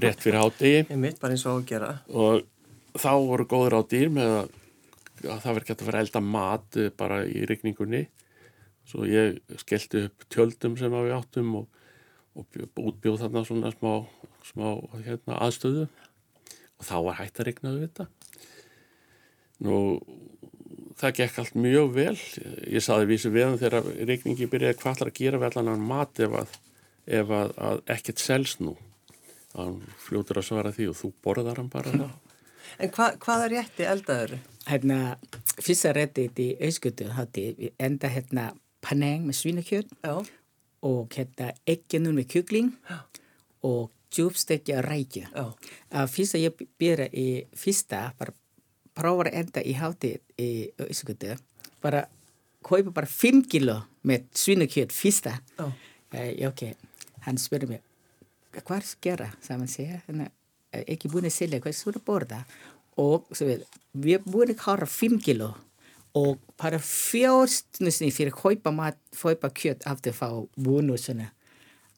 [0.00, 1.90] rétt fyrir hátegi um mitt, bara eins og á að gera.
[2.10, 2.46] og
[3.00, 4.56] þá voru góður á dýr með að
[5.20, 8.06] að það ekki hægt að að elda mat eh, bara í rigningunni
[8.88, 11.66] svo ég skellti upp tjöldum sem við áttum og,
[12.38, 13.90] og bjó- útbjóð þarna svona smá,
[14.48, 14.64] smá
[15.04, 18.08] hérna, aðstöðu og þá var hægt að rigna við þetta
[19.66, 19.76] nú
[21.00, 22.16] það gekk allt mjög vel.
[22.68, 25.86] Ég saði vísi við hann þegar rigningi byrjaði hvað ætlar að gera við allan hann
[25.90, 26.56] mat ef að,
[27.20, 28.76] ef að, að ekkert selst nú?
[29.56, 31.94] Hann fljótur að svara því og þú borðar hann bara.
[31.94, 32.18] Það
[32.80, 34.36] En hva, hvaða rétti eldaður?
[34.68, 34.98] Hérna,
[35.58, 38.50] fyrsta réttið í auðskutu hátti enda hérna
[38.84, 40.20] paneng með svínakjöt Já,
[40.86, 42.70] og hérna eggjunum með kjúkling
[43.66, 45.24] og djúbstekja rækju.
[45.34, 45.46] já,
[45.90, 47.26] Að fyrsta ég byrja í
[47.58, 48.36] fyrsta, bara
[48.96, 50.50] prófa að enda í hátti í
[50.80, 51.36] auðskutu,
[51.82, 52.04] bara
[52.66, 55.40] kaupa bara 5 kilo með svínakjöt fyrsta.
[55.58, 55.72] já.
[56.12, 56.74] Eh, ok,
[57.22, 57.82] hann spurði mig,
[58.52, 59.32] hvað er að gera?
[59.40, 60.30] Saman segja, hérna,
[60.72, 62.44] eh, ekki búin að selja, hvað er svona að borða?
[62.98, 65.54] Og við, við búin að klára 5 kilo
[66.18, 71.30] og bara fjórstnusni fyrir að kaupa mat, kaupa kjött aftur að fá búin og svona.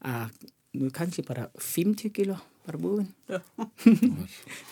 [0.05, 0.51] Uh, nú
[0.97, 3.09] kannski bara 50 kilo bara búin.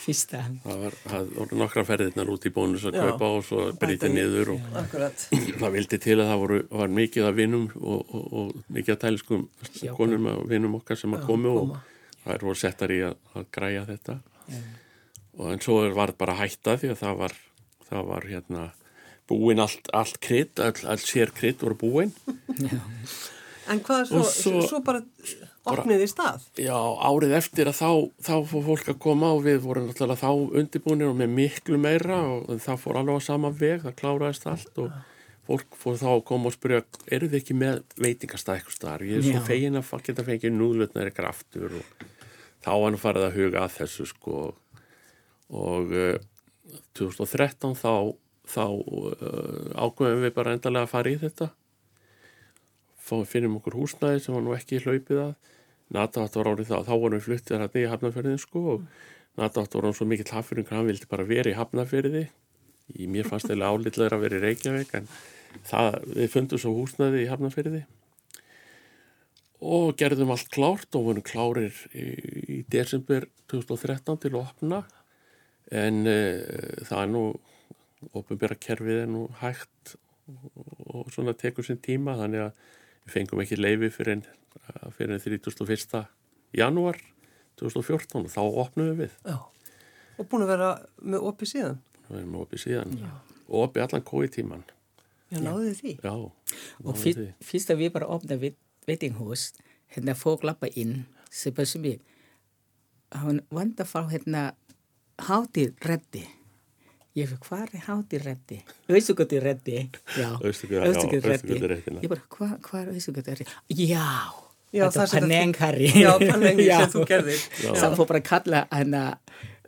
[0.04, 0.44] Fyrsta.
[0.64, 3.02] það var, það voru nokkra ferðirnar út í bónus að Já.
[3.08, 5.24] kaupa og svo breytið niður og Akkurat.
[5.32, 9.00] það vildi til að það voru, var mikið af vinnum og, og, og mikið af
[9.04, 9.42] tæliskum
[9.82, 9.92] Já.
[9.98, 11.74] konum og vinnum okkar sem að Já, komu og
[12.24, 14.18] það voru settar í að, að græja þetta
[15.40, 17.36] og en svo er- var bara hætta því að það var,
[17.90, 18.64] það var hérna
[19.30, 22.14] búin allt, allt krydd, all, all sér krydd voru búin
[23.70, 25.02] En hvað svo, svo, svo- bara
[25.70, 26.46] opnið í stað?
[26.58, 26.74] Já,
[27.06, 27.90] árið eftir að þá,
[28.26, 32.16] þá fór fólk að koma og við vorum náttúrulega þá undirbúinir og með miklu meira
[32.32, 34.90] og það fór alveg á sama veg, það kláraðist allt og
[35.50, 36.80] fólk fór þá að koma og spyrja,
[37.12, 39.06] eru þið ekki með veitingastað eitthvað staðar?
[39.10, 42.04] Ég er svo fegin að fá- geta fengið núðlutnar eitthvað aftur og
[42.64, 44.40] þá var hann farið að huga að þessu sko
[45.50, 46.18] og uh,
[46.98, 47.92] 2013 þá,
[48.50, 51.50] þá uh, ákveðum við bara endalega að fara í þetta
[53.10, 55.32] fá- finnum okkur húsnæði sem var nú ekki hlaupið að.
[55.90, 58.84] Natavat var árið það, þá vorum við fluttið hérna í Hafnarferðin sko og
[59.40, 62.28] Natavat var hann svo mikill hafnfyrringur, hann vildi bara vera í Hafnarferði
[62.98, 65.08] í mér fannst eða álitlegur að vera í Reykjavík en
[65.66, 67.82] það, við fundum svo húsnæði í Hafnarferði
[69.60, 72.06] og gerðum allt klárt og vorum klárir í,
[72.56, 74.78] í desember 2013 til að opna.
[75.70, 77.24] En uh, það er nú
[78.16, 79.94] ofinbæra kerfið er nú hægt
[80.30, 80.46] og,
[80.88, 82.62] og svona tekur sinn tíma þannig að
[83.10, 84.22] við fengum ekki leifi fyrir
[84.96, 86.04] fyrir en 31.
[86.56, 86.98] janúar
[87.60, 89.38] 2014 og þá opnum við við Já.
[90.20, 90.70] Og búin að vera
[91.02, 91.78] með opið síðan?
[92.10, 92.94] við erum opið síðan
[93.50, 94.64] og opið allan kói tíman
[95.30, 95.92] Já, náðu þið því?
[96.02, 97.26] já, Og náðum fyr, því.
[97.50, 98.56] fyrst að við bara opna veit,
[98.88, 99.44] veitinghús,
[99.94, 102.00] hérna fólk lappa inn, sem bara sem við,
[103.14, 104.40] hann vant að fá hérna
[105.28, 106.24] hátir reddi.
[107.18, 108.56] Ég fyrir, hvað er hátir reddi?
[108.90, 109.78] Auðsugutir reddi.
[110.14, 112.02] Já, Austurgötu- já, Austurgötu Austurgöturéttina.
[112.04, 113.86] Ég bara, hvað hva er auðsugutir reddi?
[113.90, 114.04] Já,
[114.70, 115.88] Já, þetta sem er panengharri.
[115.98, 117.40] Já, panengi sem þú gerðir.
[117.80, 119.02] Samt fór bara að kalla hana,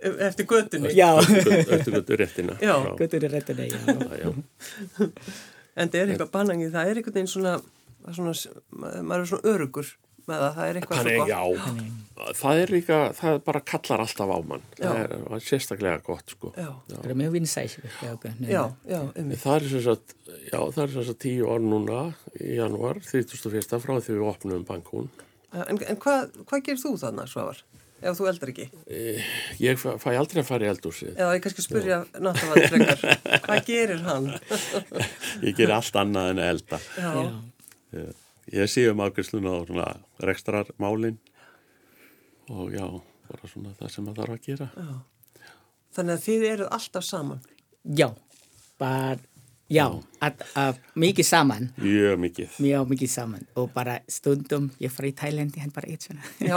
[0.02, 0.92] Eftir göttunni?
[0.94, 2.76] já, Austurgötu réttina Já.
[2.98, 3.78] göttur í reddina, já.
[3.86, 5.10] já, já.
[5.76, 7.52] En það er eitthvað banangi, það er einhvern veginn svona,
[8.12, 8.32] svona,
[9.02, 9.92] maður er svona örugur
[10.30, 11.32] með það, það er eitthvað Þannig, svo gott.
[12.22, 14.64] já, það er líka, það bara kallar alltaf á mann.
[14.76, 14.84] Já.
[14.84, 16.52] Það er, er sérstaklega gott, sko.
[16.56, 17.76] Já, Það er mjög vinsæs.
[18.02, 20.16] Já, ok, já, já, um Það er sem sagt,
[20.52, 22.00] já, það er sem sagt tíu ár núna
[22.38, 23.76] í janúar, 31.
[23.82, 25.10] frá því við opnum bankún.
[25.52, 27.64] En, en hvað, hvað gerir þú þannig, Svavar?
[28.02, 28.64] Ef þú eldar ekki?
[29.62, 31.12] Ég fæ aldrei að fara í eldúsið.
[31.14, 33.04] Eða ég kannski spyrja náttúrulega frekar,
[33.44, 34.26] hvað gerir hann?
[35.44, 36.80] Ég ger allt annað en að elda.
[36.98, 37.12] Já,
[37.92, 38.08] Já.
[38.50, 39.86] Ég, sé um afgjörsluna á svona
[40.26, 41.18] rekstrarmálin
[42.50, 42.86] og já,
[43.30, 44.70] bara svona það sem það þarf að gera.
[45.94, 47.40] þannig að þið eruð alltaf saman.
[47.98, 48.08] Já,
[48.82, 49.18] bara,
[49.72, 49.86] já,
[50.26, 52.56] að, að, mikið saman, Mjög mikið.
[52.66, 56.22] mjög mikið saman og bara stundum ég fara í Tælandi, hann bara eitt svona.
[56.42, 56.56] Já,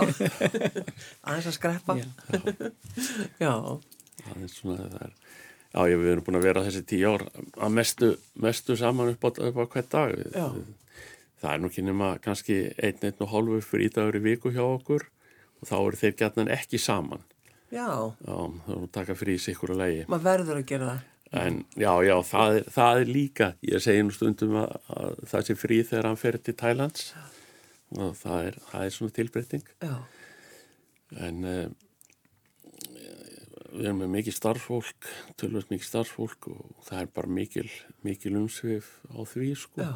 [1.28, 1.98] aðeins að skreppa.
[2.02, 2.08] Já.
[3.40, 3.54] Já,
[4.34, 5.14] er svona það er.
[5.76, 9.26] Já, ég, við erum búin að vera þessi tíu ár að mestu, mestu saman upp
[9.28, 10.14] á, upp á hvert dag.
[10.18, 10.48] Við- Já.
[11.42, 14.64] Það er nú ekki nema kannski einn, einn og hálfu fyrir ídagur í viku hjá
[14.66, 15.04] okkur
[15.62, 17.24] og þá eru þeir gætnan ekki saman.
[17.72, 20.06] já, Já, þá erum við að taka frí í sikkur að lægi.
[20.08, 21.12] maður verður að gera það.
[21.36, 25.46] En já, já, það er, það er líka, ég segi nú stundum að, að það
[25.48, 27.08] sé frí þegar hann fer til Thailands
[27.98, 29.66] og það er, það er svona tilbreyting.
[29.84, 29.96] Já,
[31.26, 31.68] En uh,
[33.76, 35.08] við erum með mikið starffólk,
[35.40, 37.68] tölvöld mikið starffólk og það er bara mikil,
[38.08, 39.84] mikil umsvið á því, sko.
[39.84, 39.94] já.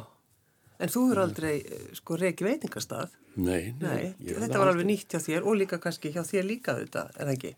[0.80, 3.10] En þú eru aldrei, eh, sko, reiki veitingastað.
[3.36, 4.14] Nei, nei.
[4.18, 7.10] Nei, þetta hef var alveg nýtt hjá þér og líka kannski hjá þér líka þetta,
[7.20, 7.56] er það ekki?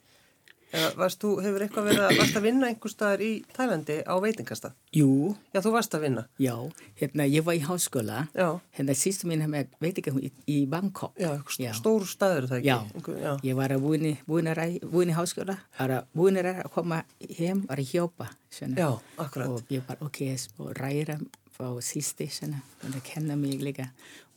[0.72, 4.14] Eða varst þú, hefur eitthvað verið að, varst að vinna einhver staðar í Tælandi á
[4.24, 4.72] veitingastað?
[4.96, 5.08] Jú,
[5.52, 6.22] Já, þú varst að vinna.
[6.40, 6.54] já,
[6.96, 8.46] hérna ég var í háskóla, Já,
[8.78, 11.12] hérna sístu mín hefði veitingahús í, í Bangkok.
[11.20, 11.36] já,
[11.76, 12.70] stór staður er það ekki?
[12.72, 13.32] Já, Einhver, já.
[13.50, 16.62] ég var að búin í, búin að ræ- búin í háskóla, var að búin að
[16.72, 17.02] koma
[17.36, 18.76] heim, var að hjópa, svona.
[18.80, 19.48] Já, akkurat.
[19.52, 20.22] Og ég var, ok,
[20.58, 21.41] og ræra á
[21.84, 23.88] sísti, svona, og það kenna mig líka.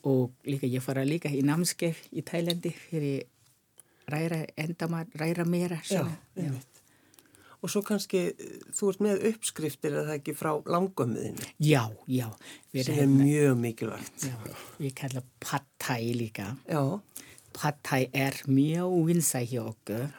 [0.06, 3.24] Og líka, ég fara líka í námskeið í Tælandi fyrir
[4.12, 6.06] ræra, endamar, ræra meira, Já,
[6.38, 6.82] einmitt.
[7.64, 8.20] Og svo kannski,
[8.78, 12.28] þú ert með uppskriftir eða ekki frá langömmuðinni, Já, já.
[12.72, 14.28] Sem er hérna- mjög mikilvægt.
[14.28, 14.36] Já,
[14.80, 15.24] við kalla
[15.80, 16.58] thai líka.
[16.70, 17.02] Já,
[17.84, 20.12] thai er mjög vinsæ hjá okkur.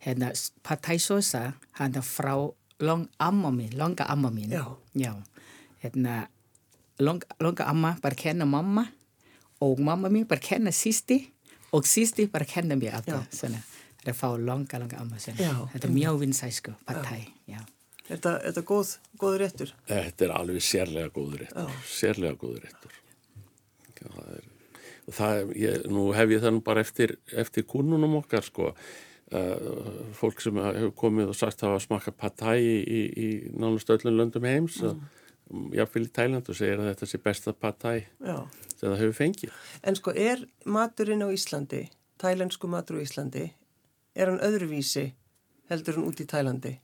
[0.00, 4.50] Hérna, pad thai sósa, hann er frá long amma mín, longa amma mín.
[4.50, 4.76] Já.
[4.94, 5.14] Já.
[5.82, 6.28] Hérna,
[6.98, 8.86] long, longa amma bara kenna mamma
[9.60, 11.22] og mamma mín bara kenna sísti
[11.72, 13.22] og sísti bara kenna mér aftur.
[13.32, 13.60] Svona,
[14.02, 15.18] það er fá longa, longa amma.
[15.22, 15.40] Svona.
[15.40, 16.50] Já, Þetta er mjög vinsæ
[16.86, 17.24] pad thai.
[17.48, 17.60] Já.
[18.06, 19.72] er þetta, þetta góð, góð réttur?
[19.88, 23.00] Þetta er alveg sérlega góður réttur, sérlega góður réttur.
[23.96, 24.44] Já, Það er,
[25.06, 28.72] og það, er- ég, nú hef ég það nú bara eftir, eftir kúnunum okkar, sko.
[29.26, 33.28] Uh, fólk sem hefur komið og sagt að hafa smakka patæi í, í, í
[33.58, 35.00] nánast öllum löndum heims, mm.
[35.50, 38.38] Jáfnvel í Tæland og segir að þetta sé besta patæi Já.
[38.74, 39.52] sem það hefur fengið.
[39.82, 41.86] En sko, er maturinn á Íslandi,
[42.18, 43.46] tælensku matur á Íslandi,
[44.16, 45.12] er hann öðruvísi
[45.70, 46.74] heldur hann út í Tælandi?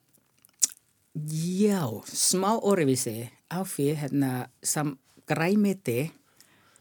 [1.12, 4.32] Já, smá orðvísi á því hérna
[4.64, 4.96] sam
[5.28, 6.10] græmiti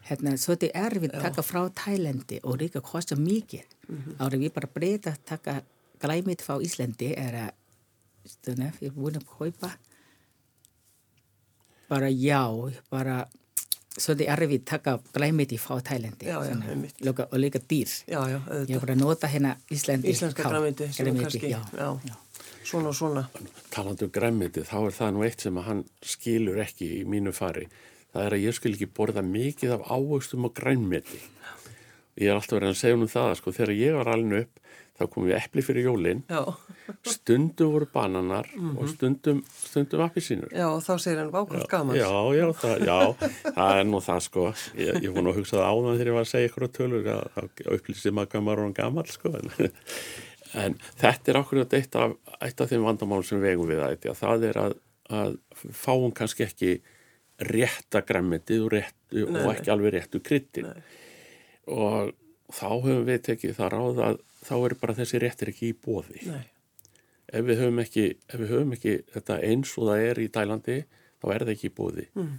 [0.08, 3.66] hérna svolítið erfitt taka frá Tælandi og líka kosta mikið.
[3.88, 4.16] Mm -hmm.
[4.18, 5.62] Árið við bara breyta taka
[6.00, 7.50] græmiti frá Íslandi er að
[8.24, 9.76] stunna, ég er búin að kaupa
[11.92, 12.42] bara já,
[12.90, 13.20] bara
[13.92, 15.76] svolítið erfitt taka græmiti frá
[17.04, 17.90] líka, og líka dýr.
[18.08, 18.74] Já, já, Ég auðvitað.
[18.76, 20.08] er bara að nota hérna Íslandi.
[20.14, 21.10] Íslenska græmiti, er
[22.64, 23.26] svona og svona.
[23.74, 27.34] Talandi um græmiti, þá er það nú eitt sem að hann skilur ekki í mínu
[27.36, 27.66] fari.
[28.12, 31.20] Það er að ég skil ekki borða mikið af ávöxtum og grænmeti.
[32.20, 34.58] Ég er alltaf verið að segja um það, sko, þegar ég var alveg upp,
[35.00, 36.42] þá komum við epli fyrir jólinn, Já,
[37.08, 40.50] stundum voru bananar og stundum, stundum appisínur.
[40.52, 41.96] já, og þá segir hann vákvæmt gaman.
[41.96, 42.98] Já, já, það, já,
[43.56, 44.44] það er nú það sko.
[44.76, 46.70] Ég, ég var nú að hugsa það áðan þegar ég var að segja ykkur á
[46.76, 49.34] tölur að, að upplýsið maður hvað maður er gammal sko.
[49.40, 49.72] En,
[50.66, 54.18] en þetta er okkur eitt af, eitt af þeim vandamálum sem vegum við að þetta.
[54.20, 54.76] Það er að,
[55.22, 55.38] að
[55.72, 56.74] fáum kannski ekki
[57.42, 60.68] rétta græmmetið og, réttu, Nei, og ekki alveg réttu kryttin.
[61.70, 62.12] Og
[62.52, 66.22] þá höfum við tekið það ráð að þá eru bara þessi réttir ekki í bóði
[67.32, 70.78] ef við ekki, ef við höfum ekki þetta eins og það er í Tælandi
[71.22, 72.32] þá er það ekki í bóði mm.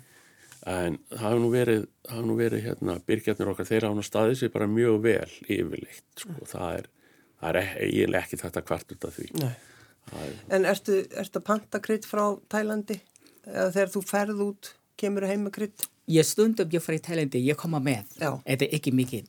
[0.73, 4.39] en það hefur nú verið, hefur nú verið hérna, byrgjarnir okkar, þeirra án að staði
[4.41, 6.35] sig bara mjög vel yfirleitt sko.
[6.51, 6.91] það er,
[7.39, 11.47] það er e- eiginlega ekki þetta kvart út af því er, En ertu, ertu að
[11.47, 12.99] panta krydd frá Tælandi?
[13.47, 15.85] Eða þegar þú ferð út, kemur heim með krydd?
[16.11, 18.03] Ég stundum ég fara í Tælandi, ég koma með.
[18.19, 18.31] Já.
[18.43, 19.27] Þetta er ekki mikið.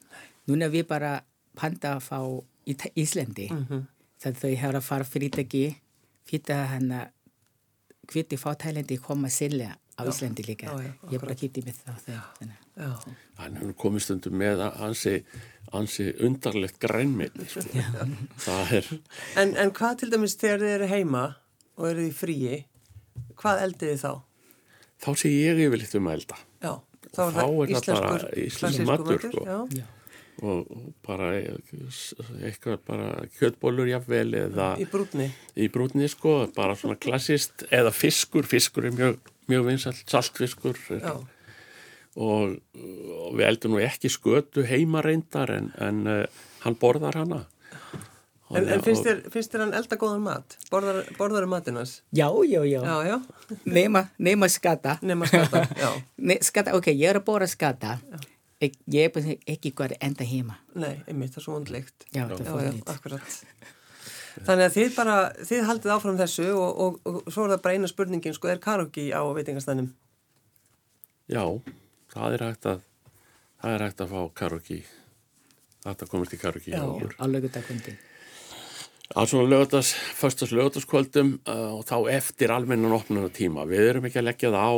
[0.48, 1.20] Núna við bara
[1.56, 2.18] panta frá
[2.66, 3.48] í Þa- Íslandi.
[3.50, 3.66] Mm.
[3.68, 3.86] -hmm.
[4.24, 5.76] Það þau hefur að fara fyrirtæki,
[6.26, 7.10] fyrta hana,
[8.12, 10.66] hviti frá Tælandi koma selja á Íslandi líka.
[10.66, 11.98] Já, já, ég bara kýtti með það.
[12.06, 12.48] það.
[12.76, 12.90] Já.
[13.38, 15.12] hann komið stundum með að ansi,
[15.72, 17.60] ansi undarlegt grænmeti sko.
[18.38, 18.88] það er
[19.36, 21.22] En, en hvað til dæmis þegar þið eru heima
[21.78, 22.64] og eru í fríi,
[23.38, 24.12] hvað eldið þið þá?
[25.04, 26.72] þá sé ég yfirleitt um að elda Já,
[27.10, 29.44] þá er það er íslenskur, bara íslenskur matur, sko.
[29.44, 29.84] Já,
[30.44, 30.72] og
[31.06, 35.28] bara eitthvað bara kjötbólur jafnvel eða í brúnni.
[35.54, 40.80] í brúnni sko, bara svona klassist eða fiskur, fiskur er mjög, mjög vinsalt, saltfiskur.
[40.98, 41.14] Já,
[42.14, 47.44] og, og við eldum nú ekki skötu heima reyndar en, en uh, hann borðar hana
[48.50, 50.56] en, en Og- finnst, þér, finnst þér hann elda góðan mat?
[50.70, 51.94] Borðar, borðar matinans?
[52.12, 52.80] Já, já, já.
[52.84, 53.16] Já, já,
[53.64, 54.98] Nema, nema skata.
[55.02, 55.90] nema skata, já.
[56.18, 57.98] Ne, skata, ok, ég er að bóra skata.
[58.62, 60.58] Ek, ég er bara ekki hvað enda heima.
[60.74, 62.06] Nei, einmitt, það er svo vondleikt.
[62.14, 62.92] Já, það er fórnýtt.
[62.94, 63.40] akkurat.
[64.44, 65.16] Þannig að þið bara,
[65.46, 68.58] þið haldið áfram þessu og, og, og svo er það bara eina spurningin, sko, er
[68.62, 69.92] karaoke á veitingastænum?
[71.30, 71.44] Já,
[72.12, 72.82] það er hægt að
[73.62, 74.80] það er hægt að fá karaoke
[75.84, 76.82] þetta í karaoke hjá Já.
[76.88, 77.46] okkur Alveg
[79.12, 84.22] á svona lögatas, föstas lögataskvöldum uh, og þá eftir almennan opnuna tíma, við erum ekki
[84.22, 84.74] að leggja það á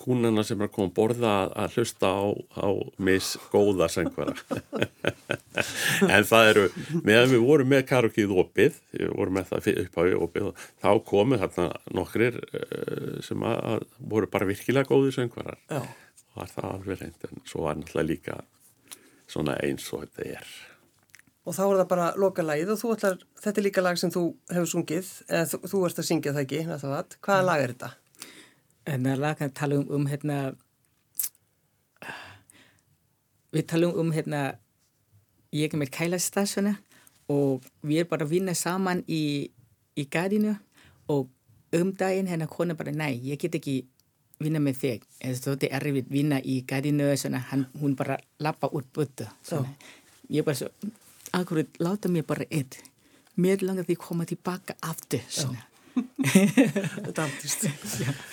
[0.00, 2.24] kúnana sem er að koma að borða að- að hlusta á,
[2.56, 2.68] á
[3.04, 4.32] misgóða söngvara.
[6.00, 6.62] En það eru
[7.04, 10.88] meðan við vorum með karaokeið opið við vorum með það upp á opið og þá
[11.10, 11.66] komu þarna
[11.98, 13.84] nokkrir uh, sem að, að
[14.14, 15.58] voru bara virkilega góði söngvarar.
[15.68, 15.82] Já,
[16.38, 18.38] var það alveg reynd en svo var náttúrulega líka
[19.30, 20.54] svona eins og þetta er
[21.46, 24.24] og þá er það bara lokalagið og þú ætlar, þetta er líka lag sem þú
[24.52, 27.90] hefur sungið, eða þú, þú ert að syngja það ekki, náttúrulega, hvaða lag er þetta?
[28.90, 30.38] Það lag að tala um, um hérna
[33.54, 34.42] við talum um hérna
[35.54, 36.76] ég er með kælastasjona
[37.30, 39.50] og við erum bara að vinna saman í,
[39.98, 40.54] í gardinu
[41.10, 41.30] og
[41.76, 43.80] um daginn hérna kona bara nei, ég get ekki
[44.40, 45.02] vinna með þig.
[45.20, 47.10] Þetta er erfið vinna í gardinu
[47.80, 49.26] hún bara lappa út búttu
[50.30, 50.70] ég bara svo
[51.36, 52.80] akkurat láta mér bara eitt
[53.40, 55.22] mér langar því að koma tilbaka aftur
[56.30, 57.64] Þetta andist.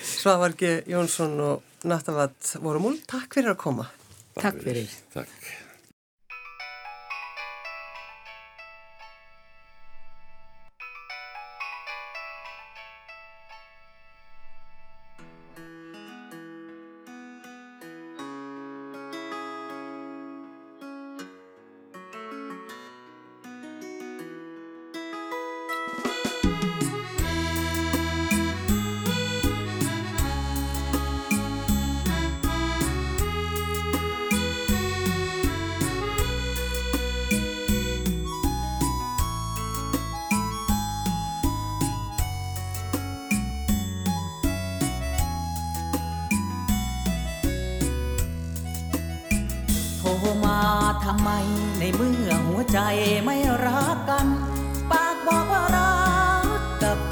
[0.06, 3.88] Svavargi Jónsson og Nattavat Vorumúl, takk fyrir að koma.
[4.38, 4.92] Takk fyrir.
[5.14, 5.34] Takk.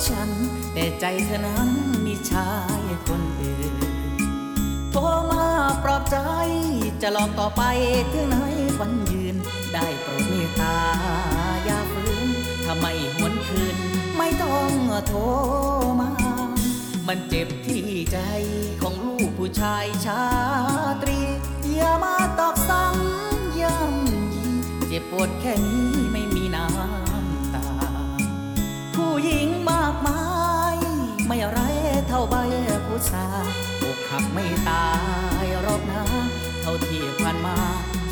[0.09, 0.31] ฉัน
[0.73, 1.69] แต่ใจเธอนั้น
[2.05, 2.51] มีชา
[2.81, 3.75] ยคนอื่น
[4.93, 5.01] โทร
[5.31, 5.47] มา
[5.83, 6.19] ปลอบใจ
[7.03, 7.63] จะหลอกต่อไป
[8.13, 8.37] ถึงไหน
[8.79, 9.37] วันยืน
[9.73, 10.77] ได้โปรดเมตตา
[11.65, 12.29] อย่าฝืน
[12.65, 13.77] ถ้าไม่หวนคืน
[14.17, 14.71] ไม่ต้อง
[15.09, 15.21] โทร
[16.01, 16.11] มา
[17.07, 18.19] มันเจ็บที่ใจ
[18.83, 20.23] ของลูกผู้ชายชา
[21.03, 21.21] ตรี
[21.75, 24.49] อย่ามาตอกซ้ำย้ำยี
[24.89, 26.06] เจ็บปวดแค่นี้
[29.19, 30.23] ผู้หญิงมากมา
[30.75, 30.77] ย
[31.27, 31.59] ไม่ไร
[32.09, 32.37] เท่าใบ
[32.87, 33.27] ผู้สา
[33.83, 34.87] อกหักไม่ตา
[35.45, 36.03] ยรอบนะ
[36.63, 37.57] เท่าที่ผ่านมา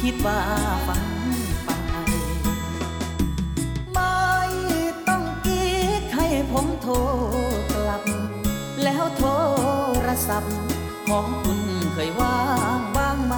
[0.00, 0.40] คิดว่า
[0.86, 1.04] ฝัน
[1.64, 1.70] ไป
[3.92, 4.14] ไม่
[5.08, 5.66] ต้องกี
[6.00, 6.94] กให้ผมโทร
[7.74, 8.02] กลับ
[8.82, 9.24] แล้วโท
[10.06, 10.56] รศัพท์
[11.08, 11.60] ของคุณ
[11.92, 12.40] เคยว่า
[12.78, 13.34] งบ้างไหม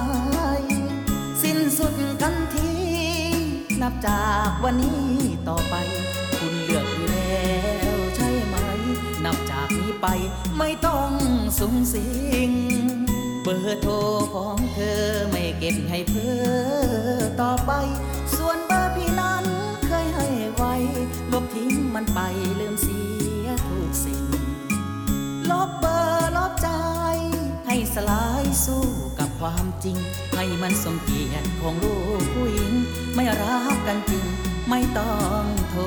[1.41, 2.71] สิ้นสุดกันที
[3.81, 5.01] นับจากวันนี้
[5.49, 5.75] ต่อไป
[10.09, 10.17] ไป
[10.57, 11.11] ไม่ต้อง
[11.59, 12.07] สุงสิ
[12.49, 12.51] ง
[13.43, 13.93] เบอร์โทร
[14.35, 17.71] ของเธอไม่เก็บให้เพื่อต่อไป
[18.35, 19.45] ส่วนเบอร์พี่นั้น
[19.87, 20.73] เคยให้ไว้
[21.31, 22.19] ลบทิ้งมันไป
[22.59, 23.01] ลืมเสี
[23.45, 24.23] ยทุกสิ่ง
[25.51, 26.69] ลบเบอร์ลบใจ
[27.67, 28.85] ให้สลายสู้
[29.19, 29.97] กับความจริง
[30.35, 32.73] ให้มันสมเกียรติของลูกผู้หญิง
[33.15, 34.25] ไม่รักกันจริง
[34.69, 35.81] ไม่ต้องโทร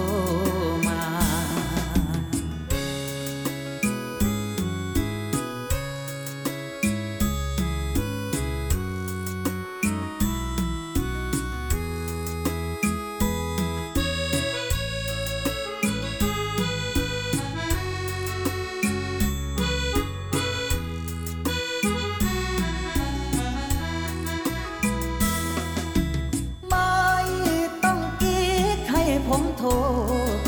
[29.61, 29.73] โทร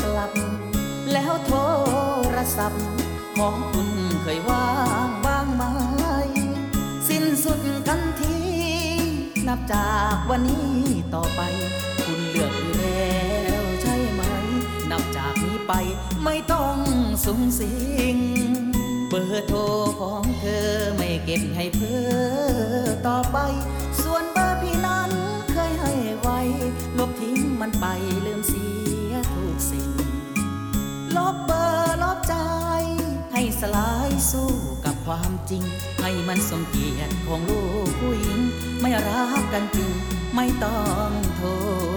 [0.03, 0.31] กลับ
[1.11, 1.53] แล้วโท
[2.35, 2.83] รศัพท์
[3.37, 3.89] ของคุณ
[4.21, 4.67] เคยว่า
[5.07, 5.63] งบ้างไหม
[7.07, 8.37] สิ้นสุดกันที
[9.47, 10.69] นับจากวันนี้
[11.15, 11.41] ต่อไป
[12.05, 13.13] คุณเลือกอยู่แล้
[13.61, 14.21] วใช่ไหม
[14.91, 15.73] นับจากนี้ไป
[16.23, 16.77] ไม่ต้อง
[17.25, 17.73] สุงสิ
[18.15, 18.17] ง
[19.09, 19.59] เบอร์โทร
[20.01, 23.37] ของเธอไม่เก็บให้เพื่อต่อไป
[24.01, 25.11] ส่วนเบอร์พี่นั้น
[25.51, 26.39] เคยให้ไว้
[26.97, 27.85] ลบทิ้งมันไป
[28.27, 28.72] ลืมเสีย
[31.33, 32.35] บเบอร์ลบใจ
[33.33, 34.49] ให้สลายสู้
[34.85, 35.63] กับความจริง
[36.01, 38.39] ให้มันสมเกียรติของลูกผู้หญิง
[38.81, 39.91] ไม่รักกันจริง
[40.35, 41.41] ไม่ต้องโท
[41.91, 41.92] ษ